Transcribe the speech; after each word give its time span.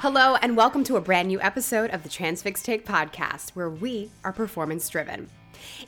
Hello, 0.00 0.36
and 0.42 0.58
welcome 0.58 0.84
to 0.84 0.96
a 0.96 1.00
brand 1.00 1.28
new 1.28 1.40
episode 1.40 1.90
of 1.90 2.02
the 2.02 2.10
Transfix 2.10 2.62
Take 2.62 2.84
podcast, 2.84 3.52
where 3.52 3.70
we 3.70 4.10
are 4.24 4.32
performance 4.32 4.86
driven. 4.90 5.30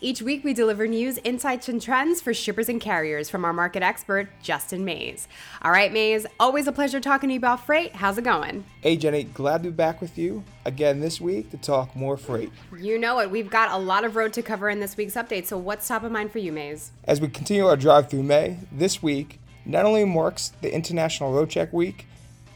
Each 0.01 0.23
week, 0.23 0.45
we 0.45 0.55
deliver 0.55 0.87
news, 0.87 1.19
insights, 1.25 1.69
and 1.69 1.81
trends 1.81 2.23
for 2.23 2.32
shippers 2.32 2.71
and 2.71 2.81
carriers 2.81 3.29
from 3.29 3.45
our 3.45 3.53
market 3.53 3.82
expert, 3.82 4.31
Justin 4.43 4.82
Mays. 4.82 5.29
All 5.61 5.71
right, 5.71 5.93
Mays, 5.93 6.25
always 6.41 6.67
a 6.67 6.73
pleasure 6.73 7.00
talking 7.00 7.29
to 7.29 7.35
you 7.35 7.39
about 7.39 7.67
freight. 7.67 7.96
How's 7.96 8.17
it 8.17 8.25
going? 8.25 8.64
Hey, 8.81 8.96
Jenny, 8.96 9.25
glad 9.25 9.63
to 9.63 9.68
be 9.68 9.77
back 9.77 10.00
with 10.00 10.17
you 10.17 10.43
again 10.64 11.00
this 11.00 11.21
week 11.21 11.50
to 11.50 11.59
talk 11.59 11.95
more 11.95 12.17
freight. 12.17 12.50
You 12.79 12.99
know 12.99 13.21
it. 13.21 13.31
We've 13.31 13.50
got 13.50 13.71
a 13.71 13.77
lot 13.77 14.04
of 14.04 14.17
road 14.17 14.32
to 14.32 14.43
cover 14.43 14.71
in 14.71 14.81
this 14.81 14.96
week's 14.96 15.17
update. 15.17 15.45
So, 15.46 15.59
what's 15.59 15.86
top 15.86 16.03
of 16.03 16.11
mind 16.11 16.32
for 16.32 16.39
you, 16.39 16.50
Mays? 16.50 16.93
As 17.04 17.21
we 17.21 17.29
continue 17.29 17.67
our 17.67 17.77
drive 17.77 18.09
through 18.09 18.22
May, 18.22 18.57
this 18.72 19.03
week 19.03 19.39
not 19.67 19.85
only 19.85 20.07
marks 20.07 20.53
the 20.63 20.75
International 20.75 21.31
Road 21.31 21.50
Check 21.50 21.75
Week, 21.75 22.07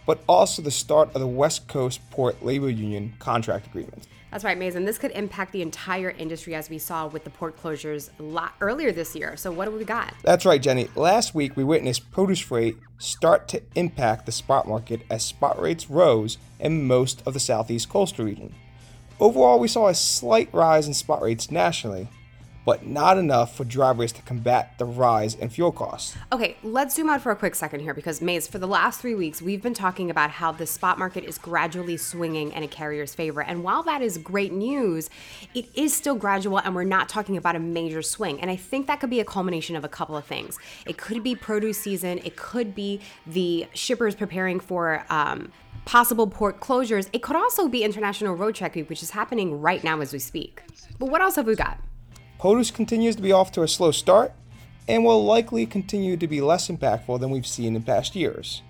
but 0.06 0.22
also 0.28 0.62
the 0.62 0.70
start 0.70 1.08
of 1.14 1.20
the 1.20 1.26
West 1.26 1.68
Coast 1.68 2.00
Port 2.10 2.44
Labor 2.44 2.70
Union 2.70 3.14
contract 3.18 3.66
agreement. 3.66 4.06
That's 4.32 4.44
right, 4.44 4.56
Mason. 4.56 4.86
This 4.86 4.96
could 4.96 5.10
impact 5.10 5.52
the 5.52 5.60
entire 5.60 6.08
industry 6.08 6.54
as 6.54 6.70
we 6.70 6.78
saw 6.78 7.06
with 7.06 7.22
the 7.22 7.28
port 7.28 7.62
closures 7.62 8.08
a 8.18 8.22
lot 8.22 8.54
earlier 8.62 8.90
this 8.90 9.14
year. 9.14 9.36
So, 9.36 9.52
what 9.52 9.66
do 9.66 9.72
we 9.72 9.84
got? 9.84 10.14
That's 10.22 10.46
right, 10.46 10.60
Jenny. 10.60 10.88
Last 10.96 11.34
week, 11.34 11.54
we 11.54 11.64
witnessed 11.64 12.10
produce 12.10 12.40
freight 12.40 12.78
start 12.96 13.46
to 13.48 13.62
impact 13.74 14.24
the 14.24 14.32
spot 14.32 14.66
market 14.66 15.02
as 15.10 15.22
spot 15.22 15.60
rates 15.60 15.90
rose 15.90 16.38
in 16.58 16.86
most 16.86 17.22
of 17.26 17.34
the 17.34 17.40
southeast 17.40 17.90
coastal 17.90 18.24
region. 18.24 18.54
Overall, 19.20 19.58
we 19.58 19.68
saw 19.68 19.88
a 19.88 19.94
slight 19.94 20.48
rise 20.54 20.86
in 20.86 20.94
spot 20.94 21.20
rates 21.20 21.50
nationally, 21.50 22.08
but 22.64 22.86
not 22.86 23.18
enough 23.18 23.56
for 23.56 23.64
drivers 23.64 24.12
to 24.12 24.22
combat 24.22 24.74
the 24.78 24.84
rise 24.84 25.34
in 25.34 25.48
fuel 25.48 25.72
costs. 25.72 26.16
Okay, 26.32 26.56
let's 26.62 26.94
zoom 26.94 27.08
out 27.08 27.20
for 27.20 27.32
a 27.32 27.36
quick 27.36 27.54
second 27.54 27.80
here 27.80 27.94
because, 27.94 28.20
Mays, 28.20 28.46
for 28.46 28.58
the 28.58 28.66
last 28.66 29.00
three 29.00 29.14
weeks, 29.14 29.42
we've 29.42 29.62
been 29.62 29.74
talking 29.74 30.10
about 30.10 30.30
how 30.30 30.52
the 30.52 30.66
spot 30.66 30.98
market 30.98 31.24
is 31.24 31.38
gradually 31.38 31.96
swinging 31.96 32.52
in 32.52 32.62
a 32.62 32.68
carrier's 32.68 33.14
favor. 33.14 33.42
And 33.42 33.64
while 33.64 33.82
that 33.84 34.02
is 34.02 34.18
great 34.18 34.52
news, 34.52 35.10
it 35.54 35.66
is 35.74 35.94
still 35.94 36.14
gradual 36.14 36.58
and 36.58 36.74
we're 36.74 36.84
not 36.84 37.08
talking 37.08 37.36
about 37.36 37.56
a 37.56 37.60
major 37.60 38.02
swing. 38.02 38.40
And 38.40 38.50
I 38.50 38.56
think 38.56 38.86
that 38.86 39.00
could 39.00 39.10
be 39.10 39.20
a 39.20 39.24
culmination 39.24 39.76
of 39.76 39.84
a 39.84 39.88
couple 39.88 40.16
of 40.16 40.24
things. 40.24 40.58
It 40.86 40.98
could 40.98 41.22
be 41.22 41.34
produce 41.34 41.78
season, 41.78 42.18
it 42.18 42.36
could 42.36 42.74
be 42.74 43.00
the 43.26 43.66
shippers 43.74 44.14
preparing 44.14 44.60
for, 44.60 45.04
um, 45.10 45.50
possible 45.84 46.28
port 46.28 46.60
closures. 46.60 47.08
It 47.12 47.22
could 47.22 47.34
also 47.34 47.66
be 47.66 47.82
International 47.82 48.34
Road 48.34 48.54
Check 48.54 48.76
Week, 48.76 48.88
which 48.88 49.02
is 49.02 49.10
happening 49.10 49.60
right 49.60 49.82
now 49.82 50.00
as 50.00 50.12
we 50.12 50.20
speak. 50.20 50.62
But 50.98 51.06
what 51.06 51.20
else 51.20 51.34
have 51.36 51.46
we 51.46 51.56
got? 51.56 51.78
POTUS 52.42 52.74
continues 52.74 53.14
to 53.14 53.22
be 53.22 53.30
off 53.30 53.52
to 53.52 53.62
a 53.62 53.68
slow 53.68 53.92
start 53.92 54.32
and 54.88 55.04
will 55.04 55.24
likely 55.24 55.64
continue 55.64 56.16
to 56.16 56.26
be 56.26 56.40
less 56.40 56.66
impactful 56.66 57.20
than 57.20 57.30
we've 57.30 57.46
seen 57.46 57.76
in 57.76 57.84
past 57.84 58.16
years. 58.16 58.62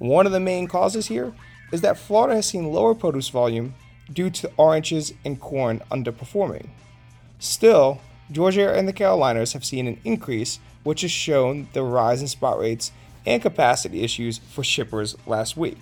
One 0.00 0.26
of 0.26 0.32
the 0.32 0.40
main 0.40 0.66
causes 0.66 1.06
here 1.06 1.32
is 1.70 1.80
that 1.82 1.96
Florida 1.96 2.34
has 2.34 2.46
seen 2.46 2.72
lower 2.72 2.92
produce 2.92 3.28
volume 3.28 3.76
due 4.12 4.30
to 4.30 4.50
oranges 4.56 5.14
and 5.24 5.40
corn 5.40 5.80
underperforming. 5.92 6.70
Still, 7.38 8.00
Georgia 8.32 8.74
and 8.74 8.88
the 8.88 8.92
Carolinas 8.92 9.52
have 9.52 9.64
seen 9.64 9.86
an 9.86 10.00
increase, 10.02 10.58
which 10.82 11.02
has 11.02 11.12
shown 11.12 11.68
the 11.72 11.84
rise 11.84 12.22
in 12.22 12.26
spot 12.26 12.58
rates 12.58 12.90
and 13.24 13.40
capacity 13.40 14.02
issues 14.02 14.38
for 14.38 14.64
shippers 14.64 15.16
last 15.24 15.56
week. 15.56 15.78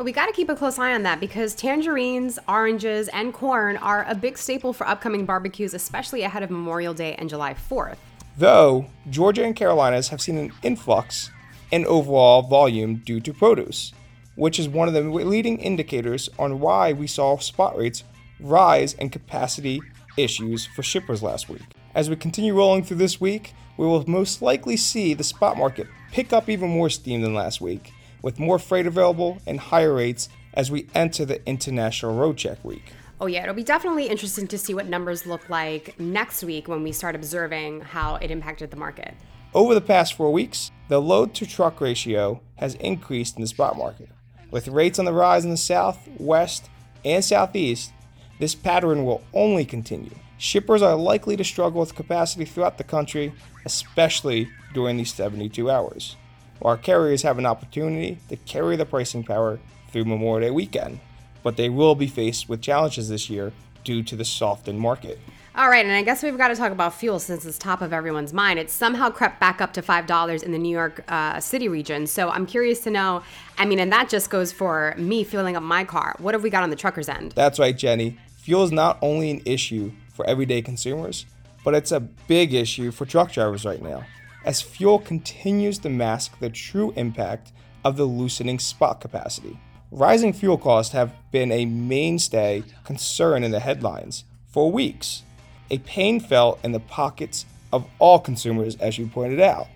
But 0.00 0.06
we 0.06 0.12
got 0.12 0.28
to 0.28 0.32
keep 0.32 0.48
a 0.48 0.56
close 0.56 0.78
eye 0.78 0.94
on 0.94 1.02
that 1.02 1.20
because 1.20 1.54
tangerines, 1.54 2.38
oranges, 2.48 3.08
and 3.08 3.34
corn 3.34 3.76
are 3.76 4.06
a 4.08 4.14
big 4.14 4.38
staple 4.38 4.72
for 4.72 4.88
upcoming 4.88 5.26
barbecues, 5.26 5.74
especially 5.74 6.22
ahead 6.22 6.42
of 6.42 6.48
Memorial 6.48 6.94
Day 6.94 7.14
and 7.16 7.28
July 7.28 7.52
4th. 7.52 7.98
Though, 8.38 8.86
Georgia 9.10 9.44
and 9.44 9.54
Carolinas 9.54 10.08
have 10.08 10.22
seen 10.22 10.38
an 10.38 10.52
influx 10.62 11.30
in 11.70 11.84
overall 11.84 12.40
volume 12.40 13.02
due 13.04 13.20
to 13.20 13.34
produce, 13.34 13.92
which 14.36 14.58
is 14.58 14.70
one 14.70 14.88
of 14.88 14.94
the 14.94 15.02
leading 15.02 15.58
indicators 15.58 16.30
on 16.38 16.60
why 16.60 16.94
we 16.94 17.06
saw 17.06 17.36
spot 17.36 17.76
rates 17.76 18.02
rise 18.40 18.94
and 18.94 19.12
capacity 19.12 19.82
issues 20.16 20.64
for 20.64 20.82
shippers 20.82 21.22
last 21.22 21.50
week. 21.50 21.60
As 21.94 22.08
we 22.08 22.16
continue 22.16 22.54
rolling 22.54 22.84
through 22.84 22.96
this 22.96 23.20
week, 23.20 23.52
we 23.76 23.84
will 23.84 24.08
most 24.08 24.40
likely 24.40 24.78
see 24.78 25.12
the 25.12 25.24
spot 25.24 25.58
market 25.58 25.88
pick 26.10 26.32
up 26.32 26.48
even 26.48 26.70
more 26.70 26.88
steam 26.88 27.20
than 27.20 27.34
last 27.34 27.60
week 27.60 27.92
with 28.22 28.38
more 28.38 28.58
freight 28.58 28.86
available 28.86 29.38
and 29.46 29.60
higher 29.60 29.94
rates 29.94 30.28
as 30.54 30.70
we 30.70 30.88
enter 30.94 31.24
the 31.24 31.44
International 31.46 32.14
Road 32.14 32.36
Check 32.36 32.64
Week. 32.64 32.92
Oh, 33.20 33.26
yeah, 33.26 33.42
it'll 33.42 33.54
be 33.54 33.62
definitely 33.62 34.06
interesting 34.06 34.46
to 34.48 34.58
see 34.58 34.72
what 34.72 34.86
numbers 34.86 35.26
look 35.26 35.48
like 35.50 35.98
next 36.00 36.42
week 36.42 36.68
when 36.68 36.82
we 36.82 36.90
start 36.90 37.14
observing 37.14 37.82
how 37.82 38.16
it 38.16 38.30
impacted 38.30 38.70
the 38.70 38.78
market. 38.78 39.14
Over 39.52 39.74
the 39.74 39.80
past 39.80 40.14
four 40.14 40.32
weeks, 40.32 40.70
the 40.88 41.00
load 41.00 41.34
to 41.34 41.46
truck 41.46 41.80
ratio 41.80 42.40
has 42.56 42.76
increased 42.76 43.36
in 43.36 43.42
the 43.42 43.48
spot 43.48 43.76
market. 43.76 44.08
With 44.50 44.68
rates 44.68 44.98
on 44.98 45.04
the 45.04 45.12
rise 45.12 45.44
in 45.44 45.50
the 45.50 45.56
south, 45.56 46.08
west, 46.18 46.70
and 47.04 47.24
southeast, 47.24 47.92
this 48.38 48.54
pattern 48.54 49.04
will 49.04 49.22
only 49.34 49.64
continue. 49.64 50.14
Shippers 50.38 50.80
are 50.80 50.96
likely 50.96 51.36
to 51.36 51.44
struggle 51.44 51.80
with 51.80 51.94
capacity 51.94 52.46
throughout 52.46 52.78
the 52.78 52.84
country, 52.84 53.34
especially 53.66 54.48
during 54.72 54.96
these 54.96 55.12
72 55.12 55.70
hours 55.70 56.16
our 56.62 56.76
carriers 56.76 57.22
have 57.22 57.38
an 57.38 57.46
opportunity 57.46 58.18
to 58.28 58.36
carry 58.36 58.76
the 58.76 58.84
pricing 58.84 59.24
power 59.24 59.58
through 59.90 60.04
Memorial 60.04 60.48
Day 60.48 60.50
weekend, 60.50 61.00
but 61.42 61.56
they 61.56 61.68
will 61.68 61.94
be 61.94 62.06
faced 62.06 62.48
with 62.48 62.60
challenges 62.60 63.08
this 63.08 63.30
year 63.30 63.52
due 63.84 64.02
to 64.02 64.16
the 64.16 64.24
softened 64.24 64.78
market. 64.78 65.18
All 65.56 65.68
right, 65.68 65.84
and 65.84 65.92
I 65.92 66.02
guess 66.02 66.22
we've 66.22 66.38
got 66.38 66.48
to 66.48 66.54
talk 66.54 66.70
about 66.70 66.94
fuel 66.94 67.18
since 67.18 67.44
it's 67.44 67.58
top 67.58 67.82
of 67.82 67.92
everyone's 67.92 68.32
mind. 68.32 68.58
It 68.58 68.70
somehow 68.70 69.10
crept 69.10 69.40
back 69.40 69.60
up 69.60 69.72
to 69.72 69.82
$5 69.82 70.42
in 70.42 70.52
the 70.52 70.58
New 70.58 70.70
York 70.70 71.02
uh, 71.08 71.40
City 71.40 71.68
region. 71.68 72.06
So 72.06 72.30
I'm 72.30 72.46
curious 72.46 72.80
to 72.84 72.90
know 72.90 73.22
I 73.58 73.66
mean, 73.66 73.78
and 73.78 73.92
that 73.92 74.08
just 74.08 74.30
goes 74.30 74.52
for 74.52 74.94
me 74.96 75.22
filling 75.22 75.56
up 75.56 75.62
my 75.62 75.84
car. 75.84 76.14
What 76.18 76.34
have 76.34 76.42
we 76.42 76.48
got 76.48 76.62
on 76.62 76.70
the 76.70 76.76
trucker's 76.76 77.10
end? 77.10 77.32
That's 77.32 77.58
right, 77.58 77.76
Jenny. 77.76 78.16
Fuel 78.38 78.64
is 78.64 78.72
not 78.72 78.98
only 79.02 79.30
an 79.30 79.42
issue 79.44 79.92
for 80.14 80.26
everyday 80.26 80.62
consumers, 80.62 81.26
but 81.62 81.74
it's 81.74 81.92
a 81.92 82.00
big 82.00 82.54
issue 82.54 82.90
for 82.90 83.04
truck 83.04 83.32
drivers 83.32 83.66
right 83.66 83.82
now 83.82 84.04
as 84.44 84.62
fuel 84.62 84.98
continues 84.98 85.78
to 85.78 85.88
mask 85.88 86.38
the 86.38 86.50
true 86.50 86.92
impact 86.96 87.52
of 87.84 87.96
the 87.96 88.04
loosening 88.04 88.58
spot 88.58 89.00
capacity. 89.00 89.58
Rising 89.90 90.32
fuel 90.32 90.58
costs 90.58 90.92
have 90.92 91.12
been 91.30 91.50
a 91.50 91.64
mainstay 91.64 92.62
concern 92.84 93.42
in 93.42 93.50
the 93.50 93.60
headlines 93.60 94.24
for 94.50 94.70
weeks, 94.70 95.22
a 95.70 95.78
pain 95.78 96.18
felt 96.18 96.58
in 96.64 96.72
the 96.72 96.80
pockets 96.80 97.46
of 97.72 97.86
all 98.00 98.18
consumers, 98.18 98.74
as 98.76 98.98
you 98.98 99.06
pointed 99.06 99.40
out. 99.40 99.68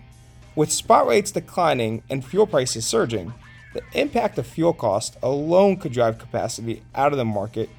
With 0.56 0.72
spot 0.72 1.06
rates 1.06 1.30
declining 1.30 2.02
and 2.10 2.24
fuel 2.24 2.46
prices 2.46 2.84
surging, 2.84 3.32
the 3.72 3.82
impact 3.92 4.38
of 4.38 4.46
fuel 4.46 4.72
costs 4.72 5.16
alone 5.22 5.76
could 5.76 5.92
drive 5.92 6.18
capacity 6.18 6.82
out 6.94 7.12
of 7.12 7.18
the 7.18 7.24
market 7.24 7.70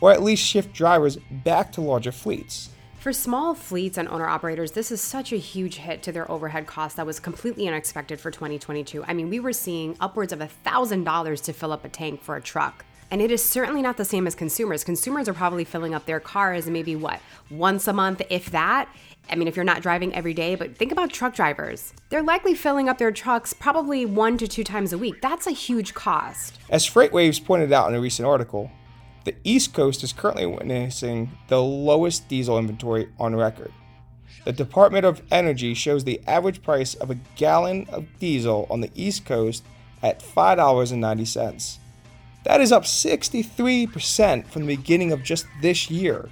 or 0.00 0.12
at 0.12 0.22
least 0.22 0.44
shift 0.44 0.72
drivers 0.72 1.18
back 1.30 1.72
to 1.72 1.80
larger 1.80 2.12
fleets. 2.12 2.70
For 2.98 3.12
small 3.12 3.54
fleets 3.54 3.96
and 3.96 4.08
owner 4.08 4.26
operators, 4.26 4.72
this 4.72 4.90
is 4.90 5.00
such 5.00 5.32
a 5.32 5.36
huge 5.36 5.76
hit 5.76 6.02
to 6.02 6.10
their 6.10 6.28
overhead 6.28 6.66
cost 6.66 6.96
that 6.96 7.06
was 7.06 7.20
completely 7.20 7.68
unexpected 7.68 8.18
for 8.18 8.32
2022. 8.32 9.04
I 9.04 9.14
mean, 9.14 9.30
we 9.30 9.38
were 9.38 9.52
seeing 9.52 9.96
upwards 10.00 10.32
of 10.32 10.40
$1,000 10.40 11.44
to 11.44 11.52
fill 11.52 11.72
up 11.72 11.84
a 11.84 11.88
tank 11.88 12.24
for 12.24 12.34
a 12.34 12.40
truck. 12.40 12.84
And 13.12 13.22
it 13.22 13.30
is 13.30 13.42
certainly 13.42 13.82
not 13.82 13.98
the 13.98 14.04
same 14.04 14.26
as 14.26 14.34
consumers. 14.34 14.82
Consumers 14.82 15.28
are 15.28 15.32
probably 15.32 15.62
filling 15.62 15.94
up 15.94 16.06
their 16.06 16.18
cars 16.18 16.68
maybe 16.68 16.96
what, 16.96 17.20
once 17.52 17.86
a 17.86 17.92
month, 17.92 18.20
if 18.30 18.50
that. 18.50 18.92
I 19.30 19.36
mean, 19.36 19.46
if 19.46 19.54
you're 19.54 19.64
not 19.64 19.80
driving 19.80 20.12
every 20.12 20.34
day, 20.34 20.56
but 20.56 20.76
think 20.76 20.90
about 20.90 21.12
truck 21.12 21.36
drivers. 21.36 21.94
They're 22.08 22.20
likely 22.20 22.56
filling 22.56 22.88
up 22.88 22.98
their 22.98 23.12
trucks 23.12 23.52
probably 23.52 24.06
one 24.06 24.38
to 24.38 24.48
two 24.48 24.64
times 24.64 24.92
a 24.92 24.98
week. 24.98 25.22
That's 25.22 25.46
a 25.46 25.52
huge 25.52 25.94
cost. 25.94 26.58
As 26.68 26.84
FreightWaves 26.84 27.44
pointed 27.44 27.72
out 27.72 27.88
in 27.88 27.94
a 27.94 28.00
recent 28.00 28.26
article, 28.26 28.72
the 29.28 29.34
East 29.44 29.74
Coast 29.74 30.02
is 30.02 30.14
currently 30.14 30.46
witnessing 30.46 31.30
the 31.48 31.62
lowest 31.62 32.26
diesel 32.28 32.58
inventory 32.58 33.10
on 33.18 33.36
record. 33.36 33.70
The 34.46 34.54
Department 34.54 35.04
of 35.04 35.20
Energy 35.30 35.74
shows 35.74 36.02
the 36.02 36.22
average 36.26 36.62
price 36.62 36.94
of 36.94 37.10
a 37.10 37.18
gallon 37.36 37.86
of 37.90 38.06
diesel 38.18 38.66
on 38.70 38.80
the 38.80 38.90
East 38.94 39.26
Coast 39.26 39.64
at 40.02 40.20
$5.90. 40.20 41.76
That 42.44 42.62
is 42.62 42.72
up 42.72 42.84
63% 42.84 44.46
from 44.46 44.64
the 44.64 44.76
beginning 44.76 45.12
of 45.12 45.22
just 45.22 45.44
this 45.60 45.90
year. 45.90 46.30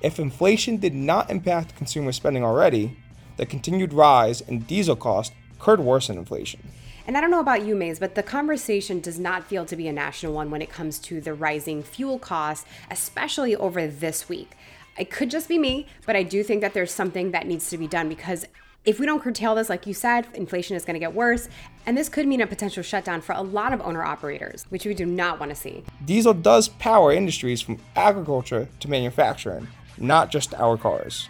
If 0.00 0.18
inflation 0.18 0.78
did 0.78 0.94
not 0.94 1.28
impact 1.28 1.76
consumer 1.76 2.12
spending 2.12 2.42
already, 2.42 2.96
the 3.36 3.44
continued 3.44 3.92
rise 3.92 4.40
in 4.40 4.60
diesel 4.60 4.96
cost 4.96 5.34
could 5.58 5.80
worsen 5.80 6.16
inflation. 6.16 6.66
And 7.06 7.18
I 7.18 7.20
don't 7.20 7.30
know 7.30 7.40
about 7.40 7.66
you, 7.66 7.74
Mays, 7.74 7.98
but 7.98 8.14
the 8.14 8.22
conversation 8.22 9.00
does 9.00 9.18
not 9.18 9.44
feel 9.44 9.66
to 9.66 9.76
be 9.76 9.88
a 9.88 9.92
national 9.92 10.32
one 10.32 10.50
when 10.50 10.62
it 10.62 10.70
comes 10.70 10.98
to 11.00 11.20
the 11.20 11.34
rising 11.34 11.82
fuel 11.82 12.18
costs, 12.18 12.64
especially 12.90 13.54
over 13.54 13.86
this 13.86 14.26
week. 14.26 14.52
It 14.98 15.10
could 15.10 15.30
just 15.30 15.48
be 15.48 15.58
me, 15.58 15.86
but 16.06 16.16
I 16.16 16.22
do 16.22 16.42
think 16.42 16.62
that 16.62 16.72
there's 16.72 16.92
something 16.92 17.32
that 17.32 17.46
needs 17.46 17.68
to 17.70 17.76
be 17.76 17.86
done 17.86 18.08
because 18.08 18.46
if 18.86 18.98
we 18.98 19.06
don't 19.06 19.22
curtail 19.22 19.54
this, 19.54 19.68
like 19.68 19.86
you 19.86 19.92
said, 19.92 20.28
inflation 20.34 20.76
is 20.76 20.84
going 20.84 20.94
to 20.94 21.00
get 21.00 21.14
worse, 21.14 21.48
and 21.84 21.96
this 21.96 22.08
could 22.08 22.26
mean 22.26 22.40
a 22.40 22.46
potential 22.46 22.82
shutdown 22.82 23.20
for 23.20 23.34
a 23.34 23.42
lot 23.42 23.72
of 23.72 23.80
owner 23.82 24.02
operators, 24.02 24.64
which 24.70 24.86
we 24.86 24.94
do 24.94 25.04
not 25.04 25.38
want 25.40 25.50
to 25.50 25.56
see. 25.56 25.82
Diesel 26.04 26.34
does 26.34 26.68
power 26.68 27.12
industries 27.12 27.60
from 27.60 27.78
agriculture 27.96 28.68
to 28.80 28.88
manufacturing, 28.88 29.68
not 29.98 30.30
just 30.30 30.54
our 30.54 30.76
cars. 30.76 31.28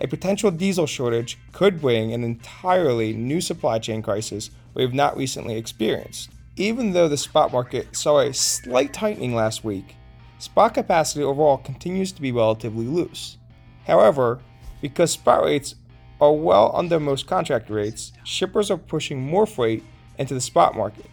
A 0.00 0.08
potential 0.08 0.50
diesel 0.50 0.86
shortage 0.86 1.38
could 1.52 1.80
bring 1.80 2.12
an 2.12 2.24
entirely 2.24 3.12
new 3.12 3.40
supply 3.40 3.78
chain 3.78 4.02
crisis 4.02 4.50
we 4.74 4.82
have 4.82 4.94
not 4.94 5.16
recently 5.16 5.56
experienced. 5.56 6.30
even 6.56 6.92
though 6.92 7.08
the 7.08 7.16
spot 7.16 7.52
market 7.52 7.96
saw 7.96 8.20
a 8.20 8.32
slight 8.32 8.92
tightening 8.92 9.34
last 9.34 9.64
week, 9.64 9.96
spot 10.38 10.74
capacity 10.74 11.24
overall 11.24 11.58
continues 11.58 12.12
to 12.12 12.22
be 12.22 12.30
relatively 12.30 12.86
loose. 12.86 13.38
However, 13.86 14.40
because 14.80 15.10
spot 15.12 15.44
rates 15.44 15.74
are 16.20 16.32
well 16.32 16.70
under 16.74 17.00
most 17.00 17.26
contract 17.26 17.70
rates, 17.70 18.12
shippers 18.22 18.70
are 18.70 18.78
pushing 18.78 19.20
more 19.20 19.46
freight 19.46 19.82
into 20.18 20.34
the 20.34 20.40
spot 20.40 20.76
market. 20.76 21.10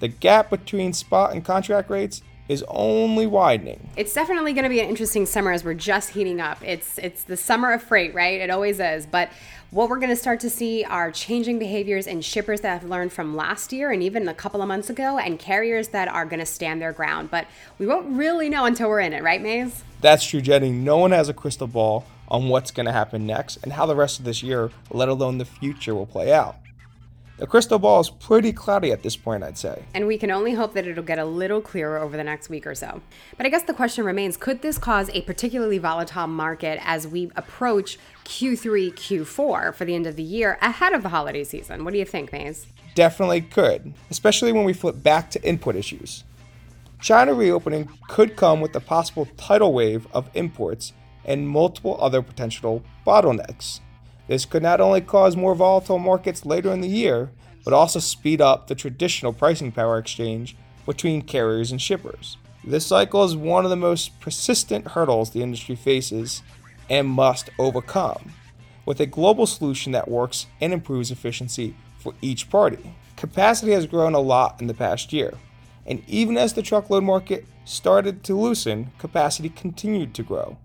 The 0.00 0.08
gap 0.08 0.50
between 0.50 0.92
spot 0.92 1.32
and 1.32 1.44
contract 1.44 1.88
rates 1.88 2.20
is 2.48 2.64
only 2.68 3.26
widening. 3.26 3.88
It's 3.96 4.14
definitely 4.14 4.52
going 4.52 4.64
to 4.64 4.70
be 4.70 4.80
an 4.80 4.88
interesting 4.88 5.26
summer 5.26 5.52
as 5.52 5.64
we're 5.64 5.74
just 5.74 6.10
heating 6.10 6.40
up. 6.40 6.62
It's 6.62 6.98
it's 6.98 7.24
the 7.24 7.36
summer 7.36 7.72
of 7.72 7.82
freight, 7.82 8.14
right? 8.14 8.40
It 8.40 8.50
always 8.50 8.78
is. 8.78 9.06
But 9.06 9.30
what 9.70 9.90
we're 9.90 9.98
going 9.98 10.10
to 10.10 10.16
start 10.16 10.38
to 10.40 10.50
see 10.50 10.84
are 10.84 11.10
changing 11.10 11.58
behaviors 11.58 12.06
in 12.06 12.20
shippers 12.20 12.60
that 12.60 12.80
have 12.80 12.88
learned 12.88 13.12
from 13.12 13.34
last 13.34 13.72
year 13.72 13.90
and 13.90 14.02
even 14.02 14.28
a 14.28 14.34
couple 14.34 14.62
of 14.62 14.68
months 14.68 14.88
ago, 14.88 15.18
and 15.18 15.38
carriers 15.38 15.88
that 15.88 16.08
are 16.08 16.24
going 16.24 16.40
to 16.40 16.46
stand 16.46 16.80
their 16.80 16.92
ground. 16.92 17.30
But 17.30 17.46
we 17.78 17.86
won't 17.86 18.16
really 18.16 18.48
know 18.48 18.64
until 18.64 18.88
we're 18.88 19.00
in 19.00 19.12
it, 19.12 19.22
right, 19.22 19.42
Mays? 19.42 19.82
That's 20.00 20.24
true, 20.24 20.40
Jenny. 20.40 20.70
No 20.70 20.98
one 20.98 21.10
has 21.10 21.28
a 21.28 21.34
crystal 21.34 21.66
ball 21.66 22.04
on 22.28 22.48
what's 22.48 22.70
going 22.70 22.86
to 22.86 22.92
happen 22.92 23.26
next 23.26 23.58
and 23.62 23.72
how 23.72 23.86
the 23.86 23.96
rest 23.96 24.18
of 24.18 24.24
this 24.24 24.42
year, 24.42 24.70
let 24.90 25.08
alone 25.08 25.38
the 25.38 25.44
future, 25.44 25.94
will 25.94 26.06
play 26.06 26.32
out. 26.32 26.56
The 27.38 27.46
crystal 27.46 27.78
ball 27.78 28.00
is 28.00 28.08
pretty 28.08 28.50
cloudy 28.50 28.92
at 28.92 29.02
this 29.02 29.14
point, 29.14 29.44
I'd 29.44 29.58
say. 29.58 29.84
And 29.92 30.06
we 30.06 30.16
can 30.16 30.30
only 30.30 30.54
hope 30.54 30.72
that 30.72 30.86
it'll 30.86 31.04
get 31.04 31.18
a 31.18 31.24
little 31.26 31.60
clearer 31.60 31.98
over 31.98 32.16
the 32.16 32.24
next 32.24 32.48
week 32.48 32.66
or 32.66 32.74
so. 32.74 33.02
But 33.36 33.44
I 33.44 33.50
guess 33.50 33.64
the 33.64 33.74
question 33.74 34.06
remains 34.06 34.38
could 34.38 34.62
this 34.62 34.78
cause 34.78 35.10
a 35.10 35.20
particularly 35.20 35.76
volatile 35.76 36.28
market 36.28 36.80
as 36.82 37.06
we 37.06 37.30
approach 37.36 37.98
Q3, 38.24 38.94
Q4 38.94 39.74
for 39.74 39.84
the 39.84 39.94
end 39.94 40.06
of 40.06 40.16
the 40.16 40.22
year 40.22 40.56
ahead 40.62 40.94
of 40.94 41.02
the 41.02 41.10
holiday 41.10 41.44
season? 41.44 41.84
What 41.84 41.92
do 41.92 41.98
you 41.98 42.06
think, 42.06 42.32
Mays? 42.32 42.68
Definitely 42.94 43.42
could, 43.42 43.92
especially 44.10 44.52
when 44.52 44.64
we 44.64 44.72
flip 44.72 45.02
back 45.02 45.30
to 45.32 45.42
input 45.42 45.76
issues. 45.76 46.24
China 47.00 47.34
reopening 47.34 47.90
could 48.08 48.36
come 48.36 48.62
with 48.62 48.74
a 48.74 48.80
possible 48.80 49.28
tidal 49.36 49.74
wave 49.74 50.06
of 50.14 50.30
imports 50.32 50.94
and 51.26 51.46
multiple 51.46 51.98
other 52.00 52.22
potential 52.22 52.82
bottlenecks. 53.06 53.80
This 54.28 54.44
could 54.44 54.62
not 54.62 54.80
only 54.80 55.00
cause 55.00 55.36
more 55.36 55.54
volatile 55.54 55.98
markets 55.98 56.44
later 56.44 56.72
in 56.72 56.80
the 56.80 56.88
year, 56.88 57.30
but 57.64 57.72
also 57.72 57.98
speed 57.98 58.40
up 58.40 58.66
the 58.66 58.74
traditional 58.74 59.32
pricing 59.32 59.72
power 59.72 59.98
exchange 59.98 60.56
between 60.84 61.22
carriers 61.22 61.70
and 61.70 61.80
shippers. 61.80 62.36
This 62.64 62.86
cycle 62.86 63.24
is 63.24 63.36
one 63.36 63.64
of 63.64 63.70
the 63.70 63.76
most 63.76 64.18
persistent 64.20 64.88
hurdles 64.88 65.30
the 65.30 65.42
industry 65.42 65.76
faces 65.76 66.42
and 66.88 67.08
must 67.08 67.50
overcome, 67.58 68.32
with 68.84 69.00
a 69.00 69.06
global 69.06 69.46
solution 69.46 69.92
that 69.92 70.08
works 70.08 70.46
and 70.60 70.72
improves 70.72 71.10
efficiency 71.10 71.76
for 71.98 72.14
each 72.20 72.50
party. 72.50 72.94
Capacity 73.16 73.72
has 73.72 73.86
grown 73.86 74.14
a 74.14 74.20
lot 74.20 74.60
in 74.60 74.66
the 74.66 74.74
past 74.74 75.12
year, 75.12 75.34
and 75.86 76.02
even 76.08 76.36
as 76.36 76.52
the 76.52 76.62
truckload 76.62 77.04
market 77.04 77.46
started 77.64 78.22
to 78.24 78.38
loosen, 78.38 78.92
capacity 78.98 79.48
continued 79.48 80.14
to 80.14 80.22
grow. 80.22 80.58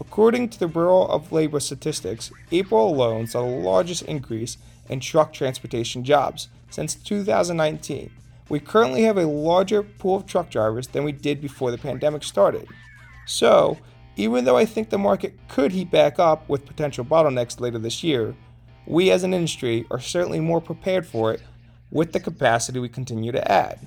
According 0.00 0.48
to 0.48 0.58
the 0.58 0.66
Bureau 0.66 1.04
of 1.04 1.30
Labor 1.30 1.60
Statistics, 1.60 2.32
April 2.50 2.88
alone 2.88 3.26
saw 3.26 3.42
the 3.42 3.48
largest 3.48 4.02
increase 4.02 4.56
in 4.88 4.98
truck 4.98 5.32
transportation 5.32 6.04
jobs 6.04 6.48
since 6.70 6.94
2019. 6.94 8.10
We 8.48 8.60
currently 8.60 9.02
have 9.02 9.18
a 9.18 9.26
larger 9.26 9.82
pool 9.82 10.16
of 10.16 10.26
truck 10.26 10.50
drivers 10.50 10.88
than 10.88 11.04
we 11.04 11.12
did 11.12 11.40
before 11.40 11.70
the 11.70 11.78
pandemic 11.78 12.24
started. 12.24 12.66
So, 13.26 13.78
even 14.16 14.44
though 14.44 14.56
I 14.56 14.64
think 14.64 14.88
the 14.88 14.98
market 14.98 15.38
could 15.48 15.70
heat 15.70 15.90
back 15.90 16.18
up 16.18 16.48
with 16.48 16.66
potential 16.66 17.04
bottlenecks 17.04 17.60
later 17.60 17.78
this 17.78 18.02
year, 18.02 18.34
we 18.86 19.10
as 19.10 19.22
an 19.22 19.34
industry 19.34 19.86
are 19.90 20.00
certainly 20.00 20.40
more 20.40 20.60
prepared 20.60 21.06
for 21.06 21.32
it 21.32 21.42
with 21.90 22.12
the 22.12 22.20
capacity 22.20 22.80
we 22.80 22.88
continue 22.88 23.32
to 23.32 23.52
add. 23.52 23.78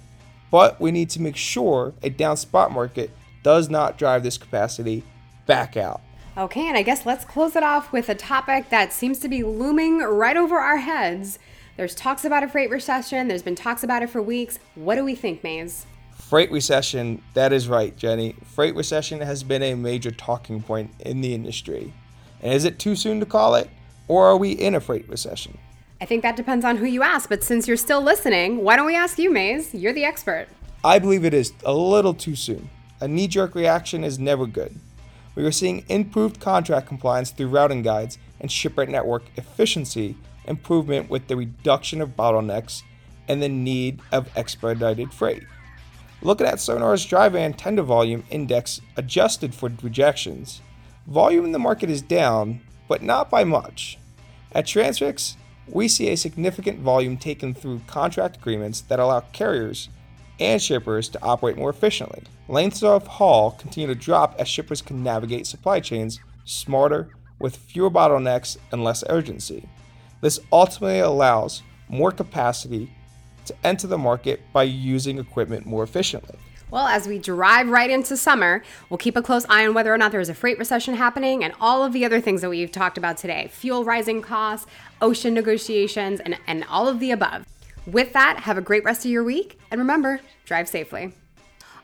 But 0.52 0.80
we 0.80 0.92
need 0.92 1.10
to 1.12 1.22
make 1.22 1.36
sure 1.36 1.94
a 2.04 2.10
down 2.10 2.38
spot 2.38 2.72
market 2.72 3.10
does 3.42 3.70
not 3.70 3.98
drive 3.98 4.24
this 4.24 4.38
capacity 4.38 5.04
back 5.46 5.78
out. 5.78 6.02
Okay, 6.36 6.68
and 6.68 6.76
I 6.76 6.82
guess 6.82 7.06
let's 7.06 7.26
close 7.26 7.56
it 7.56 7.62
off 7.62 7.92
with 7.92 8.10
a 8.10 8.16
topic 8.16 8.70
that 8.70 8.92
seems 8.92 9.20
to 9.20 9.30
be 9.30 9.44
looming 9.44 10.00
right 10.00 10.36
over 10.36 10.58
our 10.58 10.78
heads. 10.78 11.38
There's 11.78 11.94
talks 11.94 12.26
about 12.26 12.42
a 12.44 12.48
freight 12.48 12.72
recession, 12.72 13.28
there's 13.28 13.44
been 13.44 13.56
talks 13.56 13.84
about 13.84 14.02
it 14.02 14.10
for 14.10 14.20
weeks. 14.20 14.58
What 14.74 14.96
do 14.96 15.06
we 15.06 15.14
think, 15.14 15.44
Mays? 15.44 15.86
Freight 16.16 16.52
recession, 16.52 17.22
that 17.36 17.54
is 17.54 17.68
right, 17.68 17.96
Jenny. 17.96 18.36
Freight 18.46 18.74
recession 18.74 19.22
has 19.22 19.44
been 19.44 19.62
a 19.62 19.76
major 19.76 20.10
talking 20.10 20.64
point 20.64 20.90
in 21.00 21.22
the 21.22 21.36
industry. 21.36 21.94
And 22.42 22.52
is 22.52 22.66
it 22.66 22.80
too 22.80 22.96
soon 22.96 23.20
to 23.20 23.28
call 23.28 23.54
it? 23.54 23.70
Or 24.08 24.26
are 24.26 24.38
we 24.38 24.54
in 24.54 24.74
a 24.74 24.80
freight 24.80 25.08
recession? 25.08 25.60
I 26.02 26.06
think 26.06 26.24
that 26.24 26.36
depends 26.36 26.66
on 26.66 26.78
who 26.78 26.86
you 26.88 27.04
ask, 27.04 27.30
but 27.30 27.44
since 27.44 27.68
you're 27.68 27.78
still 27.78 28.02
listening, 28.02 28.64
why 28.64 28.76
don't 28.76 28.88
we 28.88 28.96
ask 28.96 29.20
you, 29.20 29.32
Mays? 29.32 29.74
You're 29.74 29.94
the 29.94 30.04
expert. 30.04 30.48
I 30.84 30.98
believe 30.98 31.24
it 31.24 31.34
is 31.36 31.54
a 31.64 31.74
little 31.74 32.16
too 32.16 32.36
soon. 32.36 32.72
A 33.00 33.08
knee 33.08 33.28
jerk 33.28 33.54
reaction 33.54 34.04
is 34.04 34.18
never 34.18 34.48
good 34.48 34.80
we 35.36 35.44
are 35.44 35.52
seeing 35.52 35.86
improved 35.90 36.40
contract 36.40 36.88
compliance 36.88 37.32
through 37.32 37.48
routing 37.48 37.82
guides 37.82 38.18
and 38.40 38.52
shipper 38.52 38.86
network 38.86 39.24
efficiency 39.36 40.16
improvement 40.46 41.10
with 41.10 41.28
the 41.28 41.36
reduction 41.36 42.02
of 42.02 42.16
bottlenecks 42.16 42.84
and 43.28 43.42
the 43.42 43.50
need 43.50 44.00
of 44.12 44.30
expedited 44.36 45.14
freight. 45.14 45.44
Looking 46.22 46.48
at 46.48 46.60
Sonar's 46.60 47.06
dry 47.06 47.30
van 47.30 47.54
tender 47.54 47.82
volume 47.82 48.24
index 48.30 48.82
adjusted 48.96 49.54
for 49.54 49.72
rejections, 49.82 50.62
volume 51.08 51.46
in 51.46 51.52
the 51.52 51.60
market 51.60 51.90
is 51.90 52.02
down, 52.02 52.62
but 52.88 53.02
not 53.02 53.30
by 53.30 53.44
much. 53.44 53.98
At 54.52 54.66
Transfix, 54.66 55.36
we 55.68 55.88
see 55.88 56.10
a 56.10 56.18
significant 56.18 56.80
volume 56.80 57.18
taken 57.18 57.54
through 57.54 57.82
contract 57.88 58.38
agreements 58.38 58.82
that 58.82 59.00
allow 59.00 59.22
carriers 59.32 59.90
and 60.40 60.62
shippers 60.62 61.10
to 61.10 61.22
operate 61.22 61.58
more 61.58 61.70
efficiently. 61.70 62.24
Lengths 62.48 62.84
of 62.84 63.08
haul 63.08 63.52
continue 63.52 63.88
to 63.88 63.96
drop 63.96 64.36
as 64.40 64.48
shippers 64.48 64.82
can 64.82 65.04
navigate 65.04 65.48
supply 65.48 65.80
chains 65.80 66.20
smarter 66.46 67.10
with 67.40 67.56
fewer 67.56 67.90
bottlenecks 67.90 68.58
and 68.72 68.84
less 68.84 69.04
urgency. 69.10 69.68
This 70.22 70.40
ultimately 70.52 71.00
allows 71.00 71.62
more 71.90 72.12
capacity 72.12 72.92
to 73.46 73.56
enter 73.64 73.88
the 73.88 73.98
market 73.98 74.42
by 74.54 74.64
using 74.64 75.20
equipment 75.20 75.66
more 75.66 75.84
efficiently. 75.84 76.38
Well, 76.72 76.88
as 76.88 77.08
we 77.08 77.20
drive 77.20 77.70
right 77.70 77.90
into 77.90 78.18
summer, 78.18 78.64
we'll 78.90 78.98
keep 78.98 79.16
a 79.16 79.22
close 79.22 79.46
eye 79.48 79.68
on 79.68 79.76
whether 79.76 79.94
or 79.94 79.98
not 79.98 80.12
there 80.12 80.20
is 80.20 80.30
a 80.30 80.34
freight 80.34 80.58
recession 80.58 80.96
happening 80.96 81.44
and 81.44 81.54
all 81.62 81.84
of 81.84 81.94
the 81.94 82.04
other 82.04 82.20
things 82.20 82.42
that 82.42 82.50
we've 82.50 82.72
talked 82.72 82.98
about 82.98 83.18
today 83.18 83.48
fuel 83.52 83.84
rising 83.84 84.24
costs, 84.24 84.66
ocean 85.02 85.36
negotiations, 85.36 86.20
and, 86.20 86.36
and 86.48 86.64
all 86.64 86.88
of 86.88 87.00
the 87.00 87.12
above. 87.12 87.46
With 87.86 88.14
that, 88.14 88.40
have 88.40 88.58
a 88.58 88.62
great 88.62 88.86
rest 88.86 89.04
of 89.04 89.12
your 89.12 89.26
week, 89.26 89.60
and 89.70 89.80
remember, 89.80 90.22
drive 90.46 90.70
safely. 90.70 91.14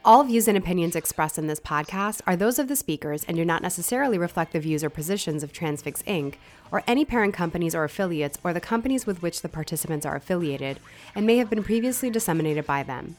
All 0.06 0.24
views 0.24 0.48
and 0.48 0.58
opinions 0.58 0.96
expressed 0.96 1.38
in 1.38 1.48
this 1.48 1.60
podcast 1.60 2.22
are 2.26 2.38
those 2.38 2.58
of 2.58 2.70
the 2.70 2.78
speakers 2.78 3.26
and 3.26 3.36
do 3.36 3.44
not 3.44 3.62
necessarily 3.62 4.18
reflect 4.18 4.54
the 4.54 4.62
views 4.62 4.82
or 4.82 4.90
positions 4.90 5.44
of 5.44 5.52
Transfix 5.52 6.02
Inc., 6.04 6.36
or 6.72 6.84
any 6.88 7.04
parent 7.04 7.34
companies 7.34 7.76
or 7.76 7.84
affiliates, 7.84 8.38
or 8.46 8.54
the 8.54 8.62
companies 8.62 9.06
with 9.06 9.22
which 9.22 9.42
the 9.42 9.50
participants 9.50 10.06
are 10.06 10.16
affiliated, 10.16 10.80
and 11.16 11.28
may 11.28 11.36
have 11.38 11.50
been 11.50 11.64
previously 11.64 12.10
disseminated 12.10 12.66
by 12.66 12.82
them. 12.82 13.18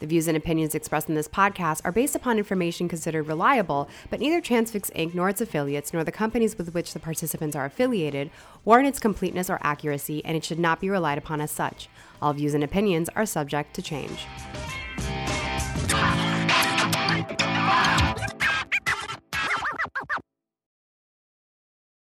The 0.00 0.06
views 0.06 0.28
and 0.28 0.36
opinions 0.36 0.74
expressed 0.74 1.08
in 1.08 1.14
this 1.14 1.26
podcast 1.26 1.80
are 1.84 1.92
based 1.92 2.14
upon 2.14 2.38
information 2.38 2.88
considered 2.88 3.24
reliable, 3.24 3.88
but 4.10 4.20
neither 4.20 4.40
Transfix 4.40 4.90
Inc. 4.90 5.14
nor 5.14 5.28
its 5.28 5.40
affiliates 5.40 5.92
nor 5.92 6.04
the 6.04 6.12
companies 6.12 6.56
with 6.56 6.72
which 6.72 6.92
the 6.92 7.00
participants 7.00 7.56
are 7.56 7.64
affiliated 7.64 8.30
warrant 8.64 8.88
its 8.88 8.98
completeness 8.98 9.50
or 9.50 9.58
accuracy, 9.62 10.24
and 10.24 10.36
it 10.36 10.44
should 10.44 10.58
not 10.58 10.80
be 10.80 10.88
relied 10.88 11.18
upon 11.18 11.40
as 11.40 11.50
such. 11.50 11.88
All 12.22 12.32
views 12.32 12.54
and 12.54 12.62
opinions 12.62 13.08
are 13.16 13.26
subject 13.26 13.74
to 13.74 13.82
change. 13.82 14.26